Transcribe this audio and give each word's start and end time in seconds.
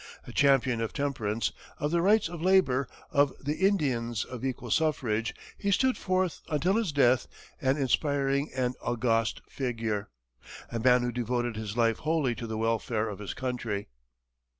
A 0.25 0.31
champion 0.31 0.81
of 0.81 0.93
temperance, 0.93 1.51
of 1.77 1.91
the 1.91 2.01
rights 2.01 2.27
of 2.27 2.41
labor, 2.41 2.87
of 3.11 3.33
the 3.39 3.57
Indians, 3.57 4.25
of 4.25 4.43
equal 4.43 4.71
suffrage, 4.71 5.35
he 5.59 5.69
stood 5.69 5.95
forth 5.95 6.41
until 6.49 6.73
his 6.77 6.91
death 6.91 7.27
an 7.61 7.77
inspiring 7.77 8.49
and 8.55 8.73
august 8.81 9.43
figure 9.47 10.07
a 10.71 10.79
man 10.79 11.03
who 11.03 11.11
devoted 11.11 11.55
his 11.55 11.77
life 11.77 11.99
wholly 11.99 12.33
to 12.33 12.47
the 12.47 12.57
welfare 12.57 13.07
of 13.07 13.19
his 13.19 13.35
country. 13.35 13.89